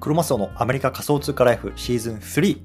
[0.00, 2.60] クロマスオのアメリカ仮想通貨ライフシーズン3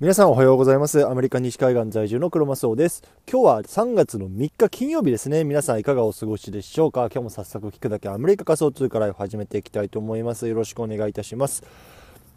[0.00, 1.06] 皆さんおはようございます。
[1.06, 3.02] アメリカ西海岸在住のクロマスオです。
[3.30, 5.44] 今日は3月の3日金曜日ですね。
[5.44, 7.10] 皆さんいかがお過ごしでしょうか？
[7.12, 10.48] 今日も早速聞くだけアメリカ仮想通貨ライフ始めていきたいと思います。
[10.48, 11.62] よろしくお願いいたします。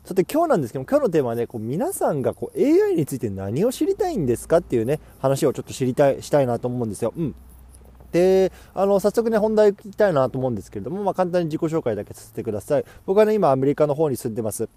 [0.03, 7.13] さて今日なんですけど今日のテーマはねこう皆さんがこう AI について何を知りたいんですかっていうね話をちょっと知りたいしたいなと思うんですよ。
[7.15, 7.35] うん。
[8.13, 12.85] で、あの、早速ね、本題行きたいなと思うんですけれども、まあ、簡単に自己紹介だけさせてください。
[13.05, 14.69] 僕はね、今、アメリカの方に住んでます。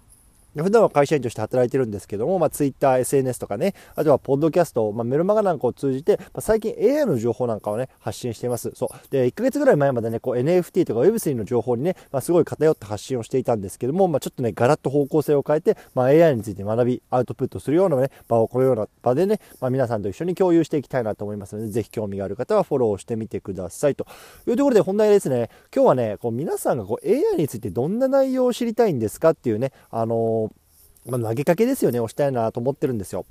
[0.63, 8.71] 普段は会社員として働いてるんですけども、まあ、Twitter、SNS とかね、あとはポッドキャスト、まあ、メルマガなんかを通じて、まあ、最近 AI の情報なんかをね、発信しています。
[8.73, 9.11] そう。
[9.11, 23.95] で、1ヶ月ぐらい前までね、こう NFT とか Web3 の情報にね、まあ、すごい偏った発信をしていたんですけども、まあ、ちょっとね、ガラッと方向性を変えて、まあ、AI について学び、アウトプットするようなね、場をこのような場でね、まあ、皆さんと一緒に共有していきたいなと思いますので、ぜひ興味がある方はフォローしてみてください。
[23.95, 24.07] と
[24.47, 30.46] いうところで本題ですね、今日はね、こう皆さんがこう AI についてどんな内容を知りたいんですかっていうね、あのー
[31.07, 33.25] まあ、投げかけですよね、押したいなと思ってるんですよ。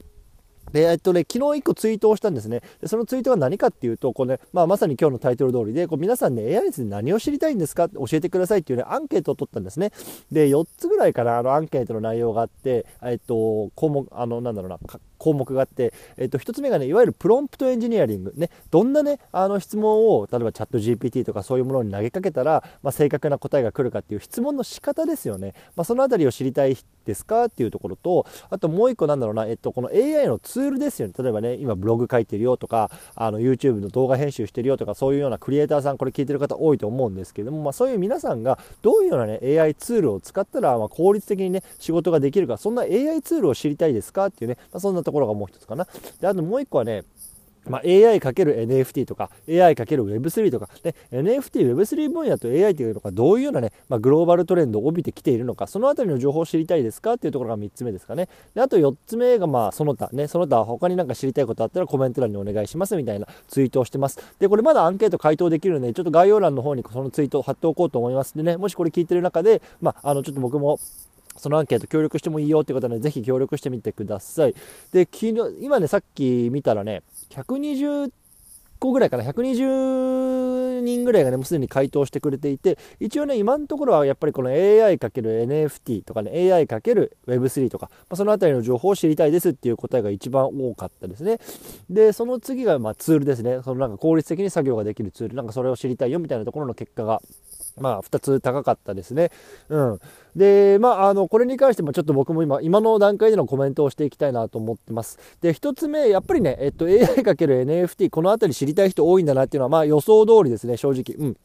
[0.73, 2.61] で、えっとね、昨日1個ツイートをしたんですね。
[2.81, 7.89] で、そのツイートが何かっていうと、こうね、まあ、まさに今日のタイトル通りで、こう皆さんね、AI について何を知りたいんですか？
[7.89, 9.93] 教えてくださいっていうね、アンケートを取ったんですね。
[10.33, 14.79] で、4つぐらいかな、あの、アンケートの内容があって、えっと、項目、あの、なんだろうな、
[15.19, 18.33] 項目があって、えっと、1つ目がね、いわゆるプロンプトエンジニアリング。
[18.37, 25.55] ね、どんなね、あの質問を、例えばチャット GPT とかそういうものに投げかけたら、まあ、正確な答えが来るかっていう質問の仕方ですよね。
[25.77, 31.15] まあ、そのあたりを知りたいですかっていうところと、あともう1個なんだろうな、えっと、この AI のツールですよね。
[31.19, 45.87] 例えばね、今ブログ書いてるよとか、あの、YouTube の動画編集してるよとか、そういうようなクリエイターさん、これ聞いてる方多いと思うんですけども、まあ、そういう皆さんがどういうようなね、AI ツールを使ったら、ま効率的にね、仕事ができるか、そんな AI ツールを知りたいですかっていうね、まあ、そんなところがもう一つかな。
[46.21, 47.05] であともう一個はね
[47.69, 57.15] まあ、AI×NFT とか AI×Web3 とか、ね、NFT、Web3 分野と AI というのがどういうようなね、まあ、グローバルトレンドを帯びてきているのか、そのあたりの情報を知りたいですか？
[57.15, 58.29] っていうところが3つ目ですかね。
[58.55, 64.21] であと4つ目が、まあ、その他、ね、その他他になんか知りたいことあったらコメント欄にお願いしますみたいなツイートをしてます。
[64.39, 68.37] で、これまだアンケート回答できるので、ちょっと概要欄の方にそのツイートを貼っておこうと思います。
[68.37, 70.79] でね、もしこれ聞いてる中で、まあ、あの、ちょっと僕も
[71.39, 74.55] そのアンケート協力してもいいよっていう方はぜひ協力してみてください。
[74.93, 78.11] で、昨日、今ね、さっき見たらね、120
[78.79, 91.39] 個ぐらいかな、120人ぐらいがね、もうすでに回答してくれていて、一応ね、今のところはやっぱりこの AI×NFT とかね、AI×Web3 とか、まあ、そのあたりの情報を知りたいですっていう答えが一番多かったですね。
[91.91, 93.61] で、その次がまツールですね。
[93.65, 97.23] そのなんか効率的に作業ができるツール、なんかそれを知りたいよみたいなところの結果が
[97.79, 99.31] まあ、2つ高かったですね。
[99.69, 100.01] うん。
[100.35, 105.19] で、まあ、あの、これに関してもちょっと僕も今、今の段階でのコメントをしていきたいなと思ってます。
[105.41, 111.15] で、1つ目、やっぱりね、えっと、AI×NFT、この辺り知りたい人多いんだなっていうのは、まあ、予想通りですね、正直。
[111.19, 111.37] うん。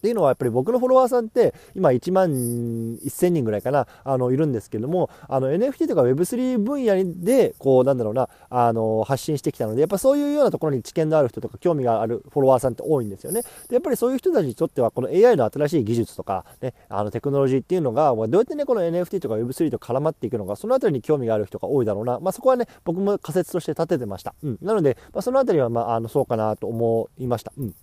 [0.00, 13.42] っていうのはやっぱり僕のフォロワーさんって今1万1000人ぐらいかなあのいるんですけどもあの NFT とか Web3 分野でこうなんだろうなあの発信してきたのでやっぱそういうようなところに知見のある人とか興味があるフォロワーさんって多いんですよね。
[13.68, 27.74] でやっぱりそういう人たちにとってはこの AI の新しい技術とか、ね、あのテクノロジーっていうのがどうやってねこの NFT とか Web3 と絡まっていくのかそのあたりに興味がある人が多いだろうな、まあ、そこはね僕も仮説として立ててました、うん、なので、まあ、そのあたりはまああのそうかなと思いました、うん。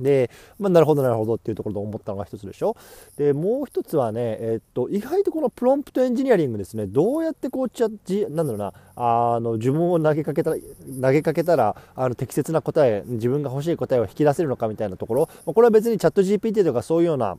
[0.00, 2.76] で、まあ、なるほどなるほどっていうところで思ったのが一つでしょ？
[3.16, 6.86] でもう一つはね、え、っと意外とこのプロンプトエンジニアリングですね。
[6.86, 10.56] どうやってこうちゃじなんだろうなあの呪文を投げかけたら
[11.02, 15.28] 投げかけたらあの適切な答え自分が欲しい答えを引き出せるのかみたいなところ。
[15.44, 17.36] これは別にチャット GPT とかそういうような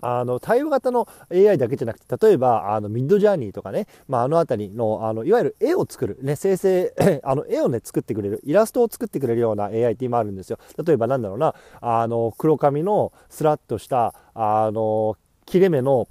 [0.00, 6.92] あの対話型の AI だけじゃなくて例えばあのミッドジャーニーとかね、まあ、あの辺りのあのいわゆる絵を作る、ね、生成
[7.24, 10.58] あの絵をね作ってくれるイラストを作ってくれるような AI って今あるんですよ。
[10.84, 16.08] 例えばなんだろうなあの黒髪のスラッとしたあの切れ目の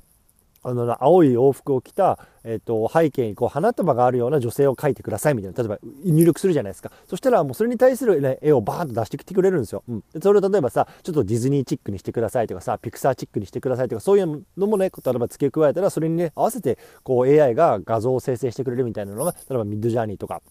[0.66, 5.58] あの青い洋服を着た、えーと、背景にこう花束があるような女性を描いてくださいみたいな。
[5.58, 6.92] 例えば入力するじゃないですか。
[7.08, 20.42] そしたらもうそれに対する、ね、絵をバーンと出してきてくれるんですよ、うん、でそれを例えばさちょっとディズニーチックにしてくださいとかさピクサーチックにしてくださいとかそういうのもね例えば付け加えたらそれにね合わせてこう AI が画像を生成してくれるみたいなのが例えばミッドジャーニーとか。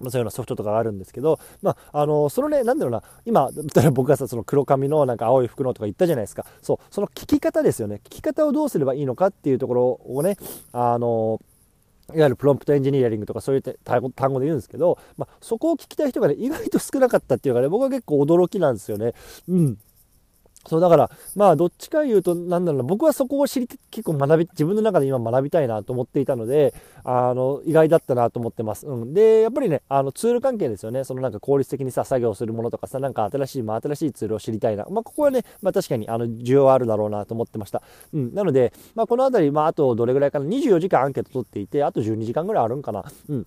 [0.00, 10.36] まあ、そういうようなソフトとかがあるんですけど、まあ、あのそのね、なんだろうな、今、例えば僕がさ、その黒髪のなんか青い服のとか言ったじゃないですか、そう、その聞き方ですよね、聞き方をどうすればいいのかっていうところをね、
[10.72, 11.40] あの
[12.14, 19.12] いわゆるプロンプトエンジニアリングとかそういう単語で言うんですけど、まあ、そこを聞きたい人がね、意外と少なかったっていうかね、僕は結構驚きなんですよね。
[19.46, 19.78] うん。
[20.66, 26.74] そう、だから、まあ、どっちか言うと、なんだろうな、僕はそこを知り、結構学び、自分の中で今学びたいなと思っていたので、
[27.04, 28.86] あの、意外だったなと思ってます。
[28.86, 29.14] うん。
[29.14, 31.04] で、やっぱりね、あの、ツール関係ですよね。
[31.04, 34.84] そのなんか効率的にさ、作業するものとかさ、なんか新しい、まあ、新しいツールを知りたいな。
[34.90, 37.82] まあ、ここはね、まあ、確かに、あの、需要はあるだろうなと思ってました。
[38.12, 38.34] うん。
[38.34, 43.04] なので、まあ、このあたり、まあ、あとどれぐらいかな、24時間アンケート取っていて、あと12時間ぐらいあるんかな。
[43.28, 43.46] うん。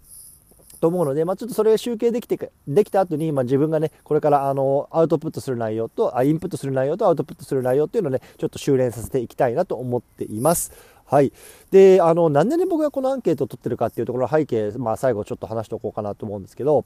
[0.81, 10.71] と思うので、まあ、ちょっとそれ集計できてできた後に、まあ、自分がねこれからあのアウトプットする内容とあインプットする内容とアウトプットする内容っていうのをねちょっと修練させていきたいなと思っています。
[11.05, 11.33] はい。
[11.71, 16.85] で、あの、なんでね、僕がこのアンケートを取ってるかっていうところの背景、まあ、最後ちょっと話しておこうかなと思うんですけど、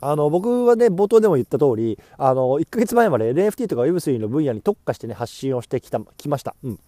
[0.00, 6.54] あの、僕はね、冒頭でも言った通り、あの、1ヶ月前まで NFT とか Web3 の分野に特化してね、発信をしてきた、きました。
[6.62, 6.78] うん。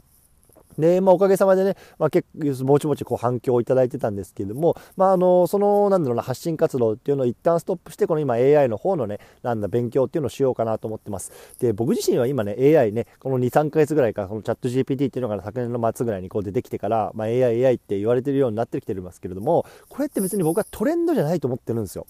[0.79, 11.33] で、まあ、おかげさまでね、まあ、結構、ぼちぼちこう反響をいただいてたんですけれども、まあ、あの、その、なんだろうな、発信活動っていうのを一旦ストップして、この今 AI の方のね、なんだ、勉強っていうのをしようかなと思ってます。
[11.59, 22.07] で、僕自身は今ね、AI ね、この2、3ヶ月ぐらいから、このチャット GPT っていうのが昨年の末ぐらいにこう出てきてから、まあ、AI、AI って言われてるようになってきてますけれども、これって別に僕はトレンドじゃないと思ってるんですよ。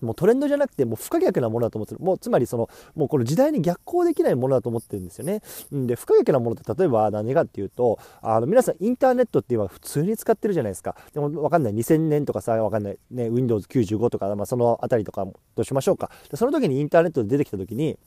[0.00, 5.40] もうトレンドじゃなくてもう不可逆なものだと思ってるもうつまりそのもうこの時代に逆行できないものだと思ってるんですよね。
[5.74, 10.96] んで不可逆なものって例えば何かっていうとあの皆さんインターネットって今普通に使ってるじゃないですか。
[11.12, 16.10] でも分かんない2000年とかさ分かんないね Windows95 とか、まあ、その辺りとかとしましょうか。
[16.34, 17.98] その時にインターネットで出てきた時に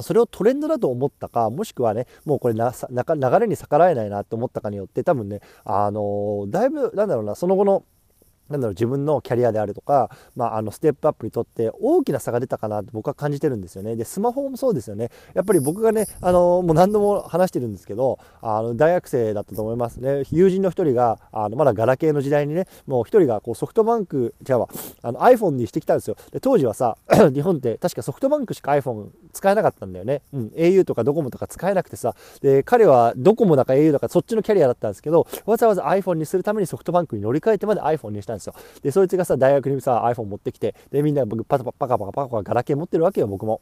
[0.00, 7.84] それをトレンドだと思ったか、もしくはね、もうこれな流れに逆らえないなと思ったかによって、多分ね、あのー、だいぶ、なんだろうな、その後の
[8.48, 13.96] なんだろう自分のキャリアであるとか、まあ、あのステップアップにとって大きな差が出たかなと僕は感じてるんですよね。
[13.96, 15.10] で、スマホもそうですよね。
[15.34, 20.22] やっぱり僕がね、あのもう何度も話してるんですけど、あの大学生だったと思いますね。
[20.30, 24.68] 友人の一人が、あのまだガラケーの時代にね、もう一人がこうソフトバンク、じゃあ
[25.02, 26.16] あの iPhone にしてきたんですよ。
[26.30, 26.96] で、当時はさ、
[27.32, 30.22] 日本って確かソフトバンクしか iPhone 使えなかったんだよね。
[30.32, 38.54] うん、au とかドコモとか使えなくてさ、で、彼はドコモだか au だかそっちのキャリアだったんですけど、わざわざ iPhone にするためにソフトバンクに乗り換えてまで iPhone にしたんですよ。
[38.82, 43.60] で、そいつがさ、大学にさ、iPhone 持ってきて、で、みんな僕パタパカパカパカガラケー持ってるわけよ、僕も。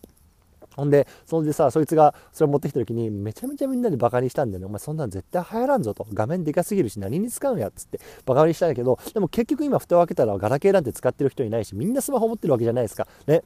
[0.77, 4.67] ほんで、そんでさ、そいつがそれ持ってきた時に、めちゃめちゃみんなでバカにしたんだよね。
[4.67, 6.07] お前そんなん絶対流行らんぞと。
[6.13, 13.07] 画面でかすぎるし何に使うんやっつってバカにしたんだけど、でも結局今蓋を開けたらガラケーなんて使ってる人いないし、みんなスマホ持ってるわけじゃないですか。
[13.27, 13.43] ね。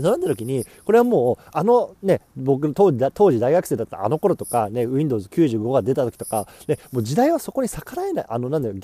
[0.00, 8.74] そうなった時に、これはもう、あのね、僕の当時当時大学生だったあの頃とか、ね、Windows95 が出た時とか、ね、もう時代はそこに逆らえない、あの、なんだよ、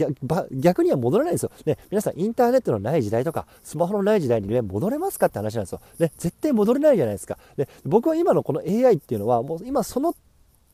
[0.53, 1.51] 逆には戻れないんですよ。
[1.67, 5.81] ね、皆さんインターネットのない時代とか、スマホのない時代にね、戻れますかって話なんですよ。
[5.99, 7.39] ね、絶対戻れないじゃないですか。
[7.57, 10.15] で、僕は今のこの AI っていうのは、もう今その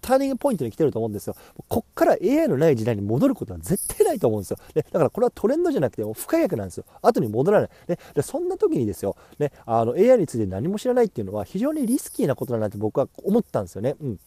[0.00, 1.36] ターニングポイントに来てると思うんですよ。
[1.68, 4.58] こっから AI のない時代に戻ることは絶対ないと思うんですよ。
[4.74, 6.84] ね、だからこれはトレンドじゃなくても不可逆なんですよ。
[7.02, 7.70] 後に戻らない。
[7.88, 13.96] ね、でそんな時にですよ、ね、あの AI について何も知らないっていうのは非常にリスキーなことだなって僕は思ったんですよね。
[14.00, 14.18] うん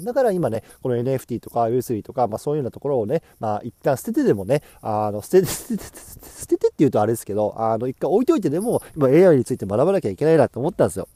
[0.00, 11.08] だから今ね、この NFT とか Web3 とか、まあそういうようなところをね、まあ一旦捨ててでもね、あの、捨てて、捨てて、捨ててって言うとあれですけど、あの、一回置いといてでも、今 AI について学ばなきゃいけないなと思ったんですよ。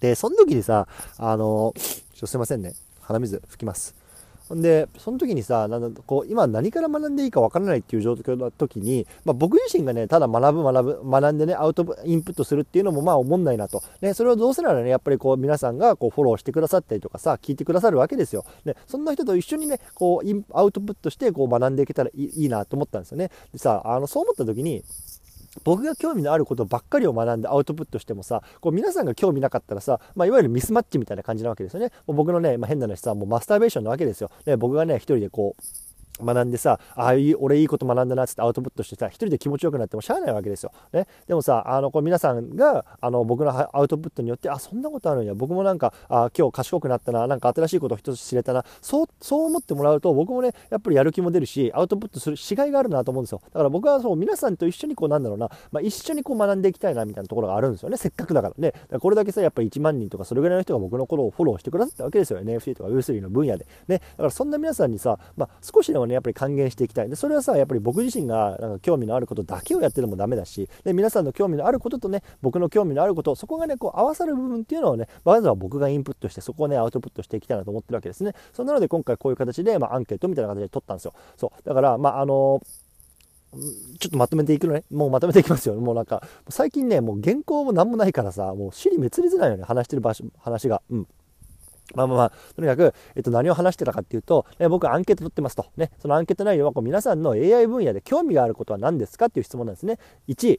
[0.00, 1.74] で、その時にさ、あの、
[2.14, 2.74] ちょすいませんね。
[3.12, 3.94] 鼻水拭きます。
[4.54, 13.82] んで、その時にさ、なんこう今何から学んでいいかわからないっていう状況の時に、まあ、僕自身がね、ただ学ぶ、学ぶ、学んでね、アウトインプットするっていうのもまあ思んないなと。
[14.00, 18.44] ね、それをどうせならね、やっぱりこう皆さんがこうフォローしてくださったりとかさ、聞いてくださるわけですよ。
[18.64, 23.30] ね、そんな人と一緒にね、こうインアウトプットしてこう学んでいけたらいいいいなと思ったんですよね。
[23.52, 24.84] でさ、あの、そう思った時に、
[25.64, 31.90] 僕が興味のあることばっかりを学んでアウトプットしてもさ、こう皆さんが興味なかったらさ、まあ、いわゆるミスマッチみたいな感じなわけですよね。
[32.06, 34.30] 僕のね、まあ、変な話さ、もうマスターベーションなわけですよ。
[34.46, 35.62] ね、僕がね、一人でこう、
[36.20, 40.72] 学んでさ、ああいう、俺いいこと学んだなってアウトプットしてさ、一人で気持ちよくなってもしゃあないわけですよ。
[40.92, 41.06] ね。
[41.26, 45.34] でもさ、あの、こう皆さんが、あの、僕のアウトプットによって、あ、そんなことあるんや。
[45.34, 48.64] 僕もなんか、あ今日賢くなったな、なんか新しいことを一つ知れたな。
[48.80, 53.40] そう、そう思ってもらうと、僕もね、やっぱりやる気も出るし、アウトプットするしがいがあるなと思うんですよ。
[53.44, 57.96] だから僕はそう、皆さんと一緒にこう、なんだろうな、まあ、一緒にこう学んでいきたいな、みたいなところがあるんですよね。
[57.96, 58.72] せっかくだからね。
[58.90, 62.40] らこれだけさ、やっぱり1万人とかそれぐらいの人が僕の頃をフォローしてくださったわけですよ。
[62.40, 63.66] NFT とか Web3 の分野で。
[63.88, 63.98] ね。
[63.98, 67.08] だからそんな皆さんにさ、まあ、少しでもね、やっぱり還元していきたい。
[67.08, 78.34] で、それはさ、やっぱり僕自身がなんか興味のあることだけをやっててもダメだし、で、皆さんの興味のあることとね、僕の興味のあること、そこがね、こう合わさる部分っていうのをね、まずは僕がインプットして、そこをね、アウトプットしていきたいなと思ってるわけですね。
[78.52, 81.14] そうなので、今回こういう形で、まあ、アンケートみたいな形で取ったんですよ。
[81.36, 81.62] そう。
[81.64, 82.82] だから、まあ、あのー
[83.98, 84.84] ちょっとまとめていくのね。
[84.90, 85.74] もうまとめていきますよ。
[85.74, 90.80] もうなんか、最近ね、もう原稿も何もないからさ、もう尻滅裂ないよね、話してる場所、話が。
[90.90, 91.06] うん。
[91.94, 95.66] まあまあまあ、とにかく、えっと、何を話してたかっていうと、え僕アンケート取ってますと。
[95.76, 99.98] ね、そのアンケート内容はこう皆さんの AI 分野で興味があることは何ですかっていう質問なんですね。
[100.28, 100.58] 1、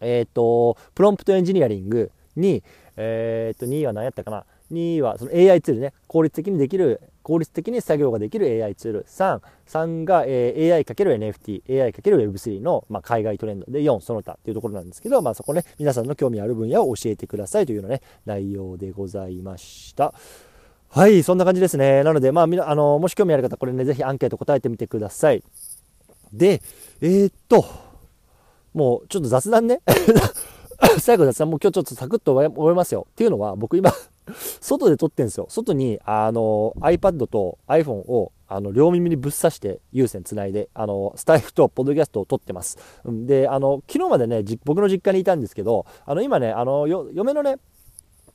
[0.00, 2.10] えっ、と、プロンプトエンジニアリング。
[2.36, 2.62] 2、
[2.96, 4.44] えっ、と、2位は何やったかな。
[4.74, 9.06] 2はその AI ツールね、効率的にできる、効率的に作業ができる AI ツール。
[9.08, 13.66] 3、3が、え、AI×NFT、AI×Web3 の、まあ、海外トレンド。
[13.66, 20.12] で、4、その他っていうところなんですけど、まあそこね、皆さんの興味ある分野を教えてくださいというようなね、内容でございました。
[20.88, 22.04] はい、そんな感じですね。
[22.04, 25.42] なので、まあ、み、あの、もし興味ある方、これね、ぜひアンケート答えてみてください。
[26.32, 26.62] で、
[27.00, 27.64] えー、っと、
[28.74, 29.80] もう、ちょっと雑談ね。
[31.00, 33.06] 最後雑談もう今日ちょっとサクッと終えますよ。
[33.10, 33.92] っていうのは、僕今
[34.60, 35.46] 外で撮ってんですよ。
[35.48, 42.78] 外に、あの、iPad と iPhone を、あの、両耳にぶっ刺して有線つないで、あの、スタイフとポッドキャストを撮ってます。
[43.04, 47.56] で、あの、昨日までね、僕の実家にいたんですけど、あの、今ね、あの、嫁のね、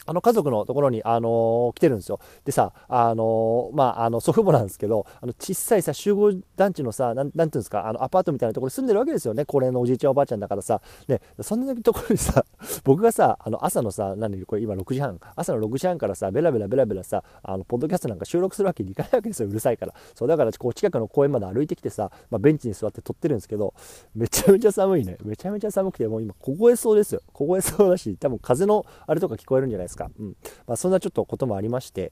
[0.10, 2.20] あの家族のところに、あの、来てるんですよ。
[2.44, 9.46] でさ、あの、まあ、あの祖父母なんですけど、あの小さいさ、集合団地のさ、なんなんていうんですか、あのアパートみたいなところに住んでるわけですよね。
[9.46, 12.44] 高齢のおじいちゃんおばあちゃんだからさ、ね、そんなところにさ、
[12.84, 19.94] 僕がさ、あの朝のさ、何これ今6時半、朝の6時半からさ、ベラベラベラベラさ、あのポッドキャストなんか収録するわけにいかないわけですよ、うるさいから。
[20.16, 23.76] そう、だからこう近くの公園まで歩いてきてさ、まあ、ベンチに座って撮ってるんですけど、
[24.16, 25.18] めちゃめちゃ寒いね。
[25.24, 27.22] めちゃめちゃ寒くて、もう今凍えそうですよ。
[27.32, 29.99] 凍えそうだし、多分風のあれとか聞こえるんじゃないですか。
[30.06, 30.38] うん。
[30.68, 32.12] まあ、そんなちょっとこともありまして、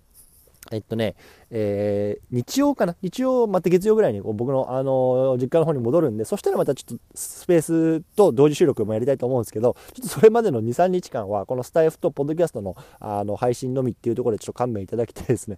[0.70, 1.16] えっとね、
[1.50, 2.96] えー、日曜かな？
[3.02, 15.58] 日曜、また月曜ぐらいに僕の、あのー、実家の方に戻るんで、そしたらまたちょっとスペースと同時収録もやりたいと思うんですけど、ちょっとそれまでの2、3日間は、このスタイフとポッドキャストのあの配信のみっていうところでちょっと勘弁いただきたいですね。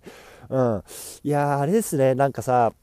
[0.50, 0.84] うん。
[1.24, 2.74] いやー、あれですね、なんかさ、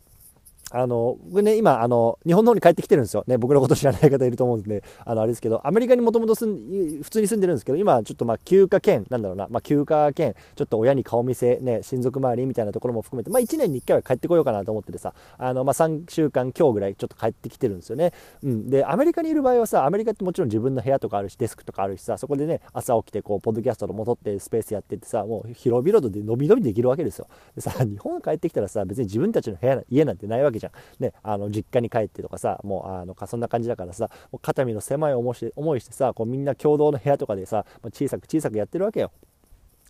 [0.72, 3.22] あの、僕ね、今、あの、日本の方に帰ってきてるんですよ。
[3.28, 18.12] ね、僕のこと知らない方いると思うんで、あの、あれですけど、アメリカにもともと住ん普通に住んでるんですけど、今、ちょっとまあ、休暇兼、なんだろうな、まあ、休暇兼、ちょっと親に顔見せ、ね、親族周りみたいなところも含めて、まあ、1年に1回は帰ってこようかなと思っててさ、あの、まあ、3週間今日ぐらいちょっと帰ってきてるんですよね。
[18.42, 18.68] うん。
[18.68, 27.28] で、アメリカにいる場合はさ、アメリカってもちろん自分の部屋とかあるし、デスクとかあるしさ、そこでね、朝起きて、こう、ポッドキャストの戻ってスペースやっててさ、もう広々とで伸び伸びできるわけですよ。
[27.54, 30.72] でさ、日本帰ってきたらさ、別に自分たちの部屋、家なんてないわけじゃん。
[31.02, 39.12] ね、あの実家に帰ってとかさもうあのそんな感じだからさもう肩身の狭い思いして思いしてさこうみんな共同の部屋とかでさ小さく小さくやってるわけよ。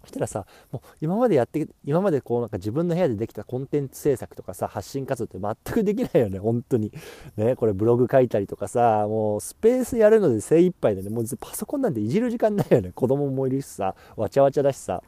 [0.07, 6.93] したらさ、もう今までやって、今までこうなんか自分の部屋でできたコンテンツ制作とかさ、発信活動って全くできないよね、本当に。
[7.37, 12.93] ね、これブログ書いたりとかさ、もうスペースやるので精一杯でね、もうパソコンなんていじる時間ないよね。
[12.95, 15.03] 子供もいるしさ、わちゃわちゃだしさ。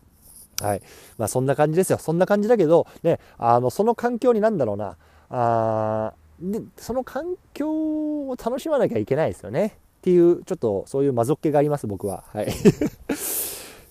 [0.60, 0.82] はい。
[1.16, 1.98] まあそんな感じですよ。
[1.98, 4.96] そんな感じだけど、ね、あの、その環境になんだろうな、
[5.30, 12.48] あでその環境を楽しまなきゃいけないですよねっていうちょっとそういう魔族気があります僕ははい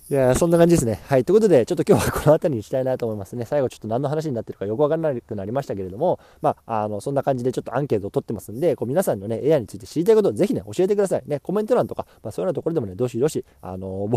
[0.09, 1.01] いやそんな感じですね。
[1.07, 1.25] はい。
[1.25, 3.43] ということで、ちょっと今日はこの辺りにしたいなと思いますね。
[3.43, 11.23] 最後ちょっと何の話になってるかよくわからなくなりましたけれども、まあ、あの、そんな感じでちょっとアンケートを取ってますんで、こう皆さんのね、AI について知りたいことをぜひね、教えてください。
[11.27, 14.07] ね、コメント欄とか、まあ、そういうようなところでもね、どしどし、あの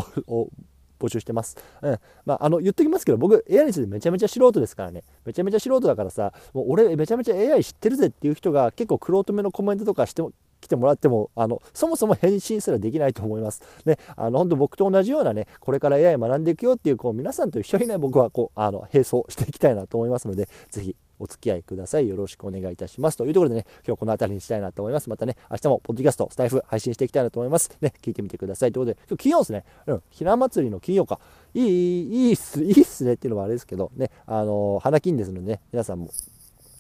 [1.01, 1.57] 募集してます。
[1.83, 1.99] うん。
[2.25, 5.03] まあ、あの、言っときますけど、僕、AI についてめちゃめちゃ素人ですからね。
[5.25, 13.63] めちゃめちゃ素人だからさ、もう俺、めちゃめちゃ AI 知ってるぜっていう人が結構、くろとめのコメントとかしても、来てもらっても、あの、そもそも返信すらできないと思います。
[13.85, 22.09] ね、あの、本当僕と同じようなね、これから AI 学んでいくよっていう、こう、皆さんと一緒にね、僕はこう、あの、並走していきたいなと思いますので、ぜひお付き合いください。
[22.09, 23.17] よろしくお願いいたします。
[23.17, 25.09] というところでね、今日この辺りにしたいなと思います。
[25.11, 27.71] またね、明日もポッドキャスト、スタイフ配信していきたいなと思います。
[27.81, 28.73] ね、聞いてみてください。
[28.73, 29.65] ということで、今日金曜ですね。
[29.87, 31.21] うん、ひな祭りの金曜か。
[31.53, 36.09] いい、いいっす、いいっすねっていうのはあれですけど、ね、あの、花金ですのでね、皆さんも、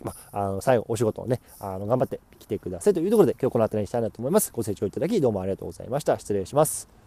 [0.03, 4.53] まあ、の最後お仕事をね、あの頑張って来てくださいというところで今日この辺りにしたいなと思います。
[4.53, 6.19] ご清聴いただきどうもありがとうございました。
[6.19, 7.00] 失礼します。